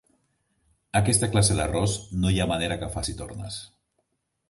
Aquesta 0.99 1.29
classe 1.35 1.59
d'arròs 1.61 1.95
no 2.25 2.33
hi 2.37 2.41
ha 2.47 2.51
manera 2.55 2.81
que 2.85 2.93
faci 2.99 3.19
tornes. 3.25 3.63